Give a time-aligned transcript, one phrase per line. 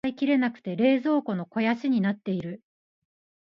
[0.03, 2.63] ジャムが使い切れなくて冷蔵庫の肥やしになっている。